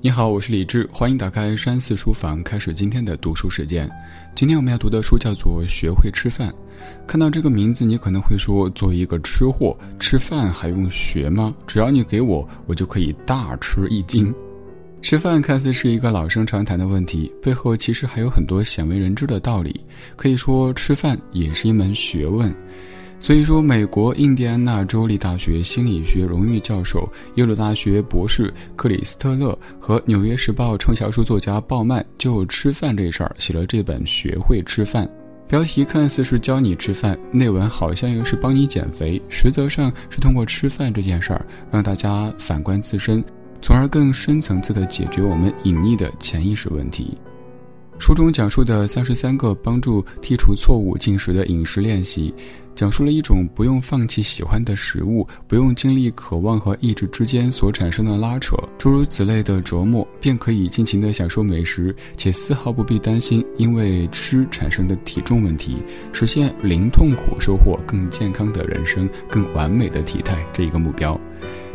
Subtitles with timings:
[0.00, 3.90] 你好，我是李志，欢迎打开山寺书房，开始今天的读书时间。
[4.34, 6.48] 今天我们要读的书叫做《学会吃饭》。
[7.06, 11.54] 看到这个名字，你可能会说：作为一个吃货，吃饭还用学吗？
[11.66, 14.32] 只要你给我，我就可以大吃一惊。
[15.00, 19.80] 吃饭看似是一个老生常谈的问题，背后其实还有很多鲜为人知的道理。
[20.16, 22.54] 可以说，吃饭也是一门学问。
[23.24, 35.06] 所以说，美国印第安纳州立大学心理学荣誉教授、耶鲁大学博士克里斯特勒和《纽约时报》畅销书作家鲍曼就吃饭这事儿写了这本《学会吃饭》。
[35.48, 43.24] 标题看似是教你吃饭，内文好像又是帮你减肥，实则上是通过吃饭这件事儿，让大家反观自身，
[43.62, 47.16] 从而更深层次地解决我们隐匿的潜意识问题。
[47.98, 52.34] 书中讲述的三十三个帮助剔除错误进食的饮食练习，
[52.74, 65.76] 讲述了一种不用放弃喜欢的食物，不用经历渴望和意志之间所产生的拉扯，诸如此类的折磨，便可以尽情地享受美食，且丝毫不必担心因为吃产生的体重问题，
[66.12, 71.18] 实现零痛苦，收获更健康的人生，更完美的体态这一个目标。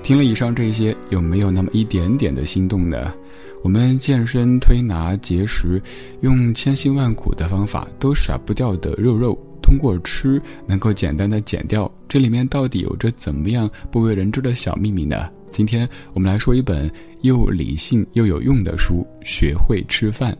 [0.04, 3.14] 听了以上这些，有没有那么一点点的心动呢？
[3.62, 5.82] 我们健身、推拿、节食，
[6.22, 15.30] 用千辛万苦的方法都甩不掉的肉肉，通过吃能够简单的减掉，这里面到底有着怎么样不为人知的小秘密呢？
[15.52, 16.90] 今天我们来说一本
[17.22, 20.32] 又理性又有用的书《学会吃饭》，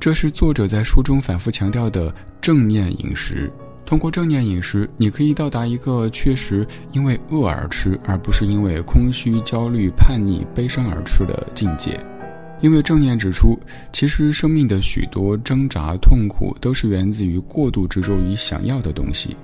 [0.00, 3.52] 这是作者在书中反复强调的正念饮食。
[3.84, 12.00] 通过正念饮食，你可以到达一个确实因为饿而吃，而不是因为空虚、焦虑、叛逆、悲伤而吃的境界。
[12.64, 13.60] 因为正念指出，
[13.92, 19.36] 其实生命的许多挣扎、痛苦都是源自于过度执着于想要的东西。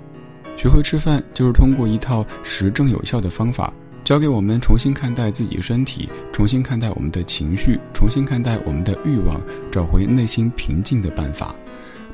[0.56, 3.70] 学会吃饭，就是通过一套实证有效的方法，
[4.04, 9.38] 教给我们重新看待自己身体，重新看待我们的情绪，重新看待我们的欲望，
[9.70, 11.54] 找回内心平静的办法。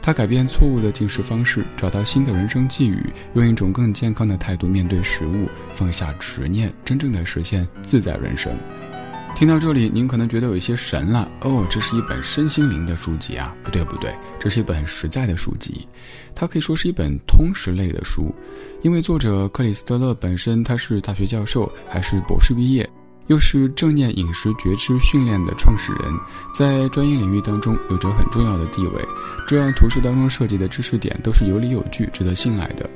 [0.03, 3.01] 它改变错误的进食方式，找到新的人生际遇，
[3.35, 8.53] 用一种更健康的态度面对食物，放下执念，真正的实现自在人生。
[9.37, 13.55] 听到这里，您可能觉得有一些神了哦，这是一本身心灵的书籍啊？
[13.63, 14.11] 不对不对，
[14.41, 15.87] 这是一本实在的书籍，
[16.35, 18.35] 它可以说是一本通识类的书，
[18.81, 22.89] 因为作者克里斯特勒本身他是大学教授，还是博士毕业，
[23.27, 26.11] 又是正念饮食觉知训练的创始人，
[26.55, 29.07] 在专业领域当中有着很重要的地位，
[29.47, 32.89] 这样图书当中涉及的知识点都是有理有据，值得信赖的。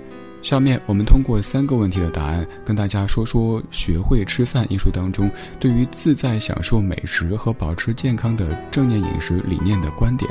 [0.42, 10.30] 下面我们通过三个问题的答案，跟大家说说《学会吃饭》一书当中对于自在享受美食和保持健康的正念饮食理念的观点。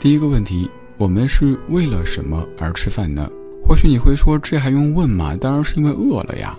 [0.00, 3.30] 第一个问题，我们是为了什么而吃饭呢？
[3.62, 5.36] 或许你会说，这还用问吗？
[5.36, 6.58] 当然是因为饿了呀。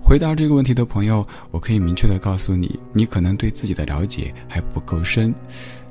[0.00, 5.34] 回答这个问题的朋友，我可以明确的告诉你，你可能对自己的了解还不够深。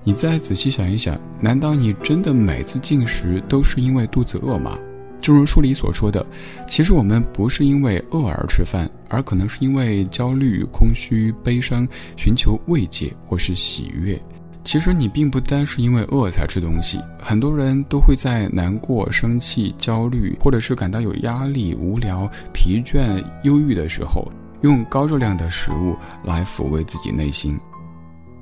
[0.03, 4.77] 你再仔细想一想，难道你真的每次进食都是因为肚子饿吗？
[5.21, 6.25] 正如书里所说的，
[6.67, 11.87] 其实我们不是因为饿而吃饭，而可能是因为焦虑、空虚、悲伤，
[12.17, 14.19] 寻求慰藉或是喜悦。
[14.63, 27.59] 其实你并不单是因为饿才吃东西，很多人都会在难过、生气、焦虑，或者是感到有压力、无聊、疲倦、忧郁的时候，用高热量的食物来抚慰自己内心。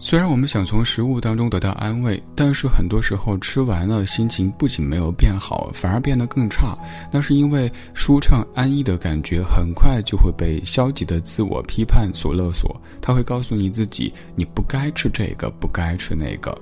[0.01, 6.77] 虽然我们想从食物当中得到安慰，但是很多时候吃完了，心情不仅没有变好，反而变得更差。
[7.11, 16.57] 那是因为舒畅安逸的感觉很快就会被消极的自我批判所勒索，他会告诉你自己你不该吃这个，不该吃那个。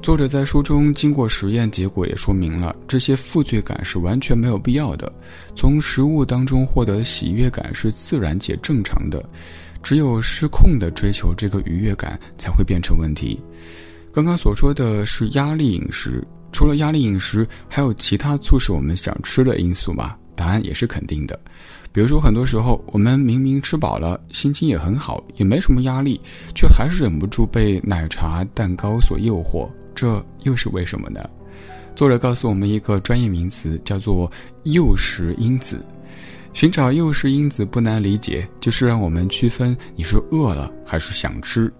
[0.00, 5.12] 作者在书中经过实验，结果也说明了这些负罪感是完全没有必要的。
[5.54, 9.22] 从食物当中获得喜悦感是自然且正常的。
[9.88, 13.40] 只有失控的追求这个愉悦感，才会变成问题。
[14.12, 16.22] 刚刚所说的是压力饮食，
[16.52, 20.14] 除了压力饮食，还有其他促使我们想吃的因素吗？
[20.36, 21.40] 答案也是肯定的。
[21.90, 26.20] 比如说，很多时候我们明明吃饱了，心情也很好，也没什么压力，
[26.54, 31.26] 却还是忍不住被奶茶、蛋糕所诱惑，这又是为什么呢？
[31.96, 34.30] 作者告诉我们一个专业名词，叫做
[34.64, 35.82] 诱食因子。
[36.52, 41.72] 寻找诱食因子不难理解，就是让我们区分你是饿了还是想吃。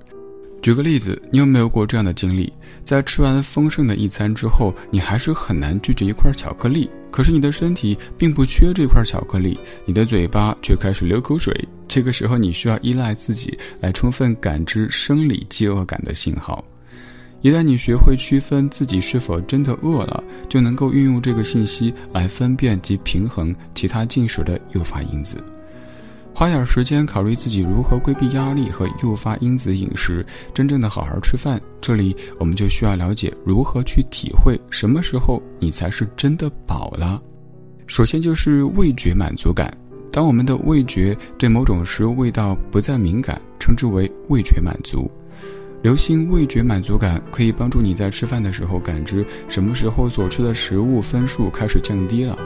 [0.61, 2.53] 举个例子，你有没有过这样的经历？
[2.85, 6.91] 在吃完丰盛的一餐之后，你还是很难拒绝一块巧克力。
[7.11, 11.57] 可是你的身体并不缺这块巧克力，你的嘴巴却开始流口水。
[11.87, 16.63] 这个时候，你需要依赖自己来充分感知生理饥饿感的信号。
[17.41, 25.39] 一旦你学会区分自己是否真的饿了，就能够运用这个信息来分辨及平衡其他进食的诱发因子。
[26.35, 30.25] 花点时间考虑自己如何规避压力和诱发因子饮食，
[30.55, 31.61] 真正的好好吃饭。
[31.81, 37.21] 这里我们就需要了解如何去体会什么时候你才是真的饱了。
[37.87, 39.73] 首先就是味觉满足感。
[40.13, 45.11] 当我们的味觉对某种食物味道不再敏感，称之为味觉满足。
[45.81, 52.37] 留心味觉满足感，可以帮助你在吃饭的时候感知什么时候所吃的食物分数开始降低了。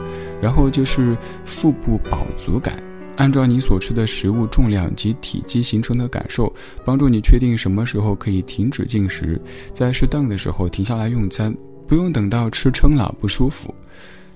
[0.41, 2.75] 然后就是腹部饱足感，
[3.17, 6.53] 按照你所吃的食物重量及体积形成的感受，
[6.85, 9.41] 帮助你确定什么时候可以停止进食，
[9.73, 11.55] 在适当的时候停下来用餐，
[11.87, 13.73] 不用等到吃撑了不舒服。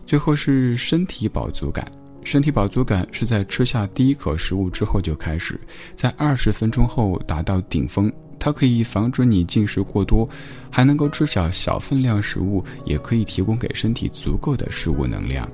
[0.06, 1.92] 最后是身体饱足感。
[2.24, 5.60] 身体饱足感是在吃下第一口食物之后就开始，
[5.96, 8.12] 在二十分钟后达到顶峰。
[8.40, 10.28] 它可以防止你进食过多，
[10.70, 15.48] 还能够知晓小分量食物也可以提供给身体足够的食物能量。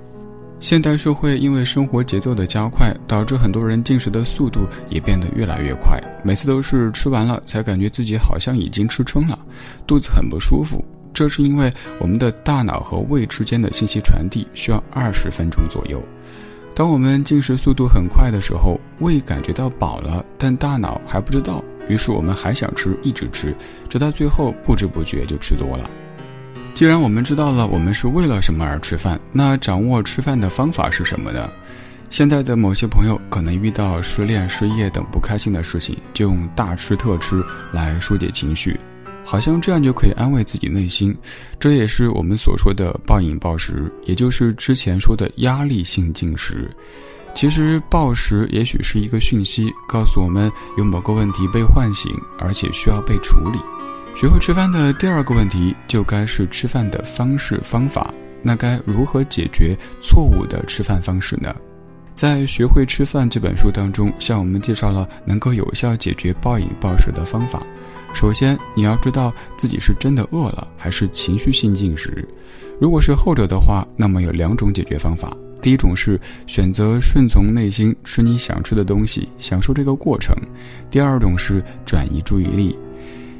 [0.60, 9.38] 现代社会因为生活节奏的加快，导致很多人进食的速度也变得越来越快，每次都是吃完了才感觉自己好像已经吃撑了，
[9.86, 10.84] 肚子很不舒服。
[11.14, 16.02] 这是因为我们的大脑和胃之间的信息传递需要二十分钟左右。
[16.74, 23.56] 当我们进食速度很快的时候，胃感觉到饱了，但大脑还不知道，于是我们还想吃，一直吃，
[23.90, 25.90] 直到最后不知不觉就吃多了。
[26.74, 31.50] 既然我们知道了我们是为了什么而吃饭，那掌握吃饭的方法是什么呢？
[32.10, 38.80] 现在的某些朋友可能遇到失恋、失业等不开心的事情，就用大吃特吃来疏解情绪。
[39.26, 41.16] 好像这样就可以安慰自己内心，
[41.60, 46.70] 这也是我们所说的暴饮暴食，也就是之前说的压力性进食。
[47.36, 53.60] 其实暴食也许是一个讯息，告诉我们有某个问题被唤醒，而且需要被处理。
[54.16, 58.14] 学会吃饭的第二个问题，就该是吃饭的方式方法。
[58.44, 61.54] 那该如何解决错误的吃饭方式呢？
[62.14, 67.60] 在《学会吃饭》这本书当中，向我们介绍了能够有效解决暴饮暴食的方法。
[68.14, 72.28] 首先，你要知道自己是真的饿了，还是情绪性进食。
[72.80, 75.36] 如果是后者的话，那么有两种解决方法。
[75.64, 80.36] 第一种是选择顺从内心，吃你想吃的东西，享受这个过程；
[80.92, 82.78] 第二种是转移注意力，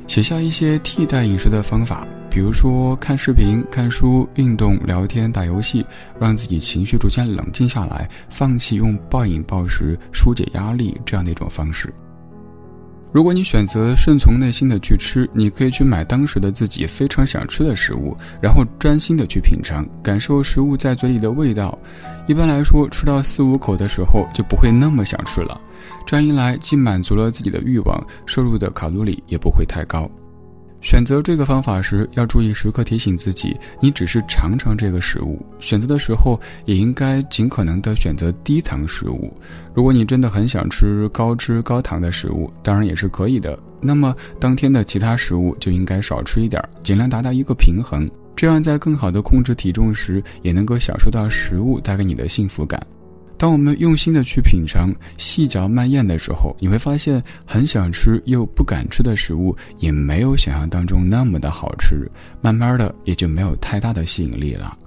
[0.08, 5.86] 写下一些替代饮食的方法，比如说看视频、看书、运动、聊天、打游戏，
[6.18, 11.94] 让自己情绪逐渐冷静下来，放弃用暴饮暴食疏解压力这样的一种方式。
[13.14, 21.78] 如果你选择顺从内心的去吃，你可以去买当时的自己非常想吃的食物，然后专心的去品尝，感受食物在嘴里的味道。
[22.26, 25.62] 一般来说，吃到四五口的时候就不会那么想吃了。
[26.08, 30.10] 这样一来，既满足了自己的欲望，摄入的卡路里也不会太高。
[30.84, 35.44] 选择这个方法时，要注意时刻提醒自己，你只是尝尝这个食物。
[35.58, 39.34] 选择的时候，也应该尽可能的选择低糖食物。
[39.74, 43.58] 如果你真的很想吃高脂高糖的食物，当然也是可以的。
[43.80, 48.06] 那么当天的其他食物就应该少吃一点，尽量达到一个平衡。
[48.36, 52.86] 这样在更好的控制体重时，也能够享受到食物带给你的幸福感。
[53.44, 62.10] 当我们用心的去品尝、细嚼慢咽的时候，你会发现，很想吃又不敢吃的食物，也没有想象当中那么的好吃。
[62.40, 64.78] 慢慢的，也就没有太大的吸引力了。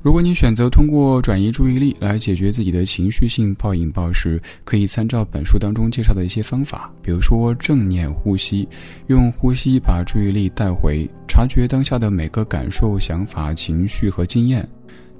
[0.00, 8.68] 如果你选择通过转移注意力来解决自己的情绪性暴饮暴食，可以参照本书当中介绍的一些方法，比如说正念呼吸，
[9.08, 14.64] 用呼吸把注意力带回，察觉当下的每个感受、想法、情绪和经验，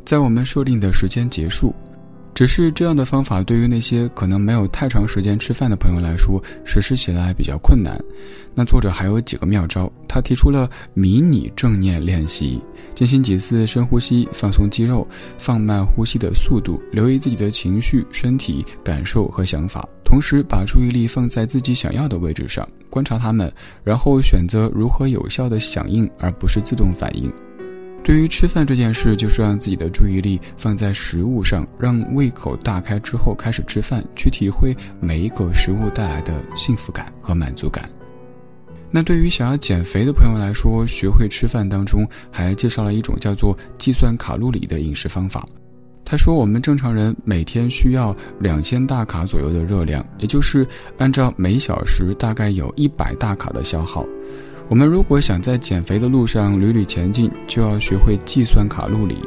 [0.05, 1.75] 在我们设定的时间结束。
[2.35, 7.97] 只是这样的方法对于那些可能没有太长时间吃饭的朋友来说，实施起来比较困难。
[8.57, 12.61] 那作者还有几个妙招，他提出了迷你正念练习：
[12.93, 15.07] 进行几次深呼吸，放松肌肉，
[15.39, 23.53] 放慢呼吸的速度，留意自己的情绪、身体感受和想法，同时把注意力放在自己想要的位置上，观察他们，
[23.85, 27.33] 然后选择如何有效的响应，而不是自动反应。
[28.05, 37.89] 对于吃饭这件事，就是让自己的注意力放在食物上，让胃口大开之后开始吃饭，去体会每一口食物带来的幸福感和满足感。
[38.91, 45.45] 那对于想要减肥的朋友来说，学会吃饭当中还介绍了一种叫做计算卡路里的饮食方法。
[46.05, 50.69] 他说，我们正常人每天需要两千大卡左右的热量，也就是
[50.99, 54.05] 按照每小时大概有一百大卡的消耗。
[54.69, 59.19] 我们如果想在减肥的路上屡屡前进，就要学会计算卡路里。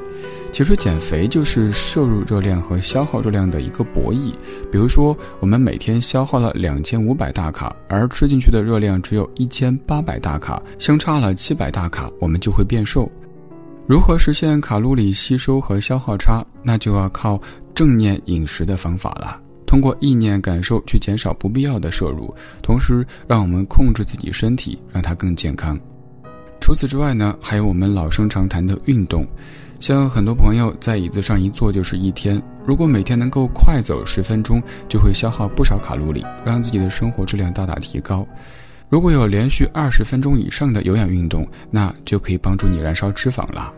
[0.51, 4.34] 其实减肥就是摄入热量和消耗热量的一个博弈。
[4.72, 13.12] 比如说，我们每天消耗了两千五百大卡，而吃进去的热量只有一千八百大卡，相差了七百大卡，我们就会变瘦。
[13.86, 16.44] 如何实现卡路里吸收和消耗差？
[16.63, 17.39] 那就要靠
[17.75, 19.39] 正念饮食的方法了。
[19.67, 22.33] 通过意念感受去减少不必要的摄入，
[22.63, 25.77] 同时让我们控制自己身体，让它更健康。
[26.59, 29.27] 除此之外呢，还有我们老生常谈的运动。
[29.79, 34.59] 像很多朋友在椅子上一坐就是一天，如果每天能够快走十分钟，
[34.89, 38.27] 就会消耗不少卡路里，让自己的生活质量大大提高。
[38.89, 43.71] 如果有连续二十分钟以上的有氧运动，那就可以帮助你燃烧脂肪了。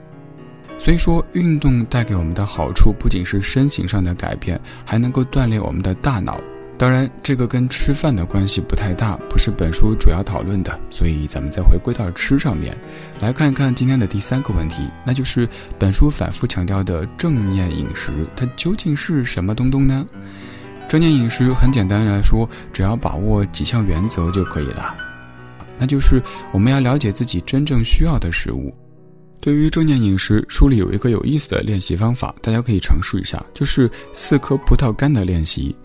[0.80, 6.40] 所以说，运动带给我们的好处不仅是身形上的改变，还能够锻炼我们的大脑。
[6.78, 10.80] 当然，这个跟吃饭的关系不太大，不是本书主要讨论的。
[10.90, 12.74] 所以，咱们再回归到吃上面，
[13.20, 20.08] 来看一看今天的第三个问题，那就是本书反复强调的正念饮食，它究竟是什么东东呢？
[20.88, 24.96] 正念饮食很简单来说，只要把握几项原则就可以了。
[25.78, 28.74] 那就是我们要了解自己真正需要的食物。
[29.42, 35.76] 对于正念饮食，书里有一个有意思的练习方法，大家可以尝试一下，就是四颗葡萄干的练习。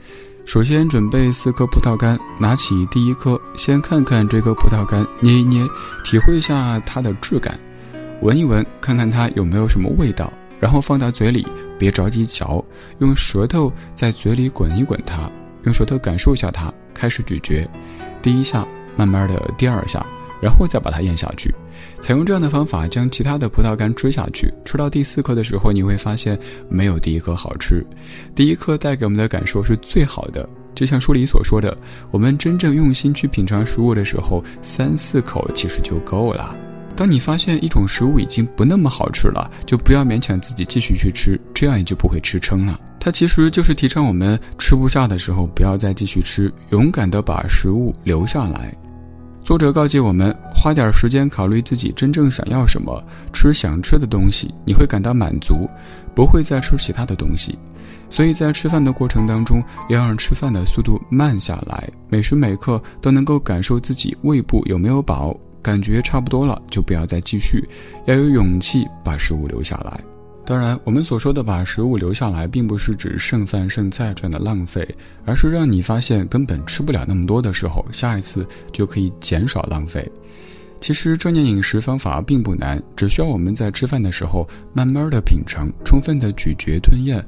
[0.44, 5.66] 首先准备四颗葡萄干，拿起第一颗，先看看这颗葡萄干，捏一捏，
[6.04, 7.58] 体会一下它的质感，
[8.20, 11.46] 闻一闻，看看它有没有什么味道，然后放到嘴里，
[11.78, 12.62] 别着急嚼，
[12.98, 15.30] 用舌头在嘴里滚一滚它，
[15.62, 17.66] 用舌头感受一下它，开始咀嚼，
[18.20, 20.04] 第一下，慢慢的第二下。
[20.44, 21.54] 然后再把它咽下去，
[22.00, 24.52] 采用这样的方法将其他的葡萄干吃下去。
[24.62, 27.82] 吃到第四颗的时候，你会发现没有第一颗好吃。
[28.34, 31.74] 第一颗带给我们的感受是最好的，就像书里所说的，
[32.10, 36.54] 我们真正用心去品尝食物的时候，三四口其实就够了。
[36.94, 42.78] 当你发现一种食物已经不那么好吃了，就不要勉强自己继续去吃，这样也就不会吃撑了。
[43.00, 48.76] 它其实就是提倡我们吃不下的时候不要再继续吃，勇敢的把食物留下来。
[49.44, 55.68] 作者告诫我们，花点时间考虑自己真正想要什么，吃想吃的东西，你会感到满足，
[56.14, 57.58] 不会再吃其他的东西。
[58.08, 67.62] 所以在吃饭的过程当中，要让吃饭的速度慢下来，每时每刻都能够感受自己胃部有没有饱，感觉差不多了就不要再继续，
[68.06, 70.00] 要有勇气把食物留下来。
[70.46, 74.86] 当然，我们所说的把食物留下来，并不是指剩饭剩菜这样的浪费，
[75.24, 80.06] 而是让你发现根本吃不了那么多的时候，下一次就可以减少浪费。
[80.82, 87.24] 其实正念饮食方法并不难，只需要我们在吃饭的时候慢慢的品尝，充分的咀嚼吞咽，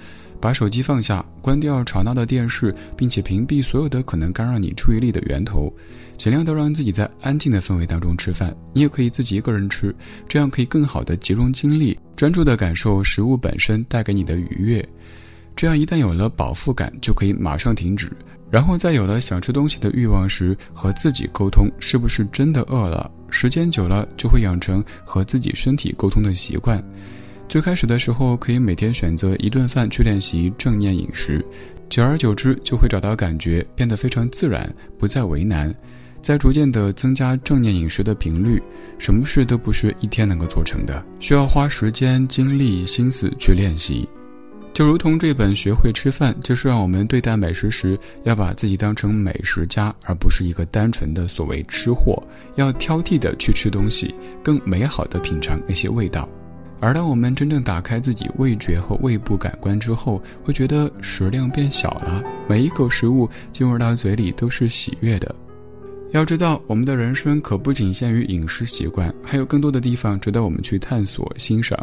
[0.47, 5.75] 把手机放下，关掉吵闹的电视，并且屏蔽所有的可能干扰你注意力的源头。
[6.17, 9.93] 尽量都让自己在安静的氛围当中吃饭，你也可以自己一个人吃，
[10.29, 14.89] 这样可以更好的集中精力，专注的感受食物本身带给你的愉悦。
[15.57, 18.09] 这样一旦有了饱腹感，就可以马上停止，
[18.49, 23.11] 然后在有了想吃东西的欲望时，和自己沟通是不是真的饿了。
[23.31, 26.81] 时间久了，就会养成和自己身体沟通的习惯。
[27.49, 31.45] 最开始的时候，可以每天选择一顿饭去练习正念饮食，
[31.89, 35.75] 久而久之就会找到感觉，变得非常自然，不再为难。
[36.21, 38.61] 在逐渐的增加正念饮食的频率，
[38.99, 44.09] 什么事都不是一天能够做成的，需要花时间、精力、心思去练习。
[44.73, 52.21] 就如同这本《学会吃饭》，就是让我们对待美食时，要把自己当成美食家，而不是一个单纯的所谓吃货，
[52.57, 54.13] 要挑剔的去吃东西，
[54.43, 56.29] 更美好的品尝那些味道。
[56.81, 65.35] 而当我们真正打开自己味觉和胃部感官之后，会觉得食量变小了，每一口食物进入到嘴里都是喜悦的。
[66.13, 71.79] 要知道，我们的人生可不仅限于饮食习惯，还有更多的地方值得我们去探索、欣赏。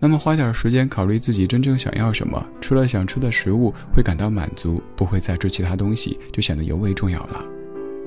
[0.00, 7.40] 那么，花点时间考虑自己真正想要什么，吃了想吃的食物会感到满足，不会再吃其他东西，就显得尤为重要了。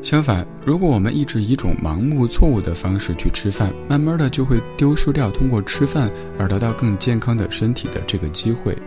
[0.05, 8.77] 相反，如果我们一直以一种盲目、错误的方式去吃饭，慢慢的就会丢失掉通过吃饭而得到更健康的身体的这个机会。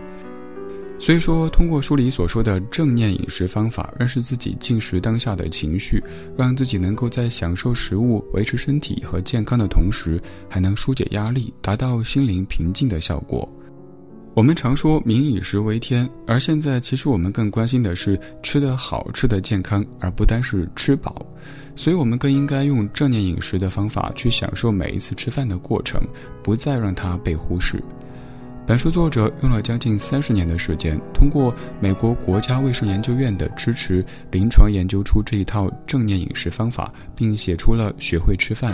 [0.97, 6.01] 所以说，通过书里所说的正念饮食方法，认识自己进食当下的情绪，
[6.37, 13.45] 让自己能够在享受食物、维持身体和健康的同时，还能疏解压力，达到心灵平静的效果。
[14.39, 21.25] 我们常说“民以食为天”，而现在其实我们更关心的是吃得好、吃得健康，而不单是吃饱。
[21.75, 26.01] 所以，我们更应该用正念饮食的方法去享受每一次吃饭的过程，
[26.41, 27.83] 不再让它被忽视。
[28.65, 38.73] 本书作者用了将近三十年的时间，通过美国国家卫生研究院的支持，临床研究出这一套正念饮食方法，并写出了《学会吃饭》，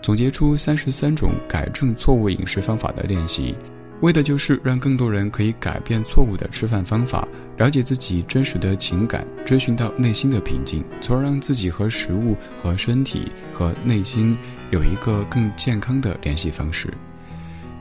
[0.00, 3.54] 总结出三十三种改正错误饮食方法的练习，
[4.02, 14.36] 为的就是让更多人可以改变错误的吃饭方法，了解自己真实的情感，追寻到内心的平静，从而让自己和食物、和身体、和内心
[14.72, 16.92] 有一个更健康的联系方式。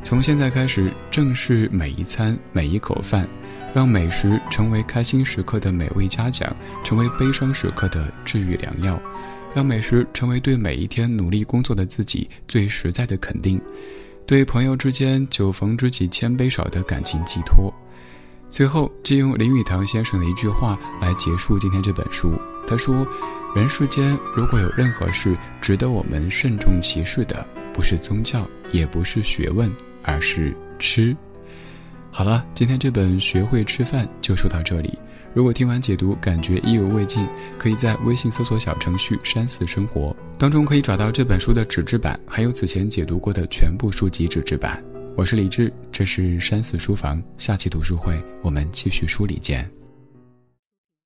[0.04, 3.28] 从现在开始，正视每一餐每一口饭，
[3.74, 9.02] 让美食成为开心时刻的美味嘉奖，成为悲伤时刻的治愈良药，
[9.56, 13.60] 让美食成为对每一天努力工作的自己最实在的肯定，
[14.26, 17.74] 对朋友之间酒逢知己千杯少的感情寄托。
[18.50, 22.34] 最后，借用林语堂先生的一句话来结束今天这本书。
[22.68, 23.06] 他说
[23.56, 29.72] ：“人世间如果有任何事值得我们慎重其事的，不是宗教，也不是学问。”
[30.04, 31.16] 而是吃。
[32.12, 34.98] 好了，今天这本《学会吃饭》就说到这里。
[35.34, 37.26] 如果听完解读感觉意犹未尽，
[37.58, 44.84] 可以在微信搜索小程序“山寺生活”当中可以找到这本书的纸质版，还有此前解读过的全部书籍纸质版。
[45.16, 49.81] 我是李志，这是山寺书房，下期读书会我们继续梳理见。